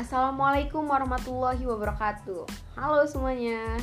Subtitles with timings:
[0.00, 2.48] Assalamualaikum warahmatullahi wabarakatuh.
[2.72, 3.76] Halo semuanya.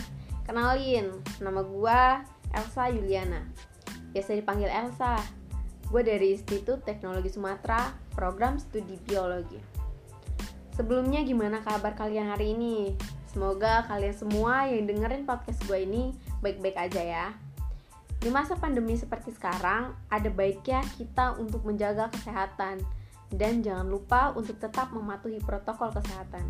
[0.49, 2.25] Kenalin, nama gua
[2.57, 3.45] Elsa Yuliana.
[4.17, 5.21] Biasa dipanggil Elsa.
[5.93, 9.61] Gue dari Institut Teknologi Sumatera, program studi biologi.
[10.73, 12.97] Sebelumnya gimana kabar kalian hari ini?
[13.29, 17.27] Semoga kalian semua yang dengerin podcast gue ini baik-baik aja ya.
[18.17, 22.81] Di masa pandemi seperti sekarang, ada baiknya kita untuk menjaga kesehatan
[23.33, 26.47] dan jangan lupa untuk tetap mematuhi protokol kesehatan.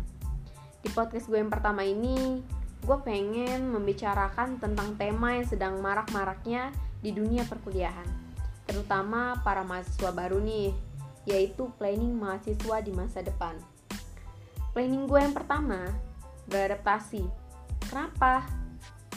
[0.78, 2.38] Di podcast gue yang pertama ini,
[2.78, 6.70] gue pengen membicarakan tentang tema yang sedang marak-maraknya
[7.02, 8.06] di dunia perkuliahan,
[8.66, 10.70] terutama para mahasiswa baru nih,
[11.26, 13.58] yaitu planning mahasiswa di masa depan.
[14.70, 15.90] Planning gue yang pertama,
[16.46, 17.26] beradaptasi.
[17.90, 18.46] Kenapa?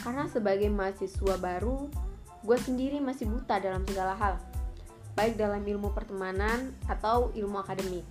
[0.02, 1.86] Karena sebagai mahasiswa baru,
[2.42, 4.34] gue sendiri masih buta dalam segala hal
[5.12, 8.04] baik dalam ilmu pertemanan atau ilmu akademik.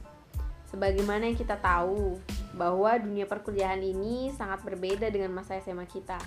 [0.70, 2.22] Sebagaimana yang kita tahu
[2.56, 6.22] bahwa dunia perkuliahan ini sangat berbeda dengan masa SMA kita.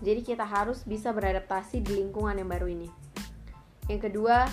[0.00, 2.88] Jadi kita harus bisa beradaptasi di lingkungan yang baru ini.
[3.90, 4.46] Yang kedua,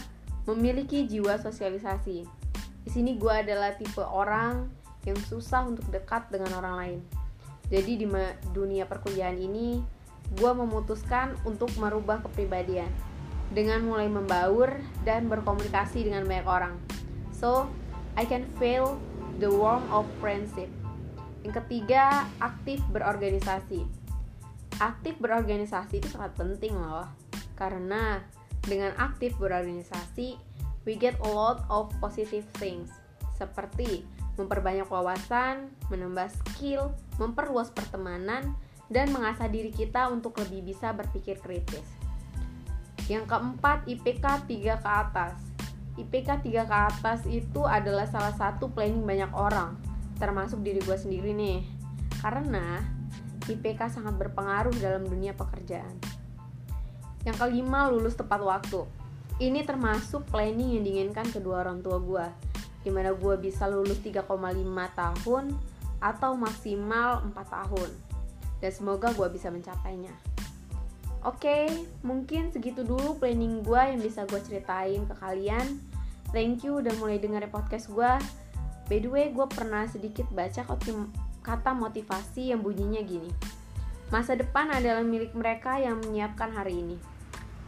[0.50, 2.26] memiliki jiwa sosialisasi.
[2.84, 4.68] Di sini gue adalah tipe orang
[5.08, 7.00] yang susah untuk dekat dengan orang lain.
[7.72, 8.08] Jadi di
[8.52, 9.80] dunia perkuliahan ini,
[10.36, 12.92] gue memutuskan untuk merubah kepribadian
[13.54, 14.74] dengan mulai membaur
[15.06, 16.76] dan berkomunikasi dengan banyak orang.
[17.38, 17.70] So,
[18.18, 18.98] I can feel
[19.38, 20.70] the warmth of friendship.
[21.46, 23.86] Yang ketiga, aktif berorganisasi.
[24.82, 27.06] Aktif berorganisasi itu sangat penting loh.
[27.54, 28.22] Karena
[28.66, 30.40] dengan aktif berorganisasi,
[30.90, 32.90] we get a lot of positive things.
[33.38, 36.90] Seperti memperbanyak wawasan, menambah skill,
[37.22, 38.58] memperluas pertemanan,
[38.90, 42.03] dan mengasah diri kita untuk lebih bisa berpikir kritis.
[43.12, 45.36] Yang keempat, IPK 3 ke atas.
[46.00, 49.76] IPK 3 ke atas itu adalah salah satu planning banyak orang,
[50.18, 51.68] termasuk diri gue sendiri nih.
[52.24, 52.80] Karena
[53.44, 56.00] IPK sangat berpengaruh dalam dunia pekerjaan.
[57.28, 58.88] Yang kelima, lulus tepat waktu.
[59.44, 62.26] Ini termasuk planning yang diinginkan kedua orang tua gue,
[62.88, 64.32] di mana gue bisa lulus 3,5
[64.96, 65.46] tahun
[66.00, 67.90] atau maksimal 4 tahun.
[68.64, 70.33] Dan semoga gue bisa mencapainya.
[71.24, 71.72] Oke,
[72.04, 75.80] mungkin segitu dulu planning gue yang bisa gue ceritain ke kalian.
[76.36, 78.12] Thank you udah mulai dengerin podcast gue.
[78.92, 80.68] By the way, gue pernah sedikit baca
[81.40, 83.32] kata motivasi yang bunyinya gini.
[84.12, 87.00] Masa depan adalah milik mereka yang menyiapkan hari ini.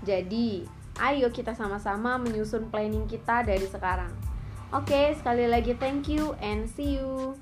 [0.04, 0.68] Jadi,
[1.00, 4.12] ayo kita sama-sama menyusun planning kita dari sekarang.
[4.76, 7.40] Oke, sekali lagi thank you and see you.